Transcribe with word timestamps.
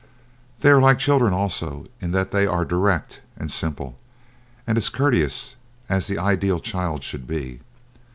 They 0.61 0.71
are 0.71 0.81
like 0.81 0.97
children 0.97 1.31
also 1.31 1.85
in 2.01 2.09
that 2.09 2.31
they 2.31 2.47
are 2.47 2.65
direct 2.65 3.21
and 3.37 3.51
simple, 3.51 3.97
and 4.65 4.75
as 4.75 4.89
courteous 4.89 5.57
as 5.89 6.07
the 6.07 6.17
ideal 6.17 6.57
child 6.59 7.03
should 7.03 7.27
be. 7.27 7.59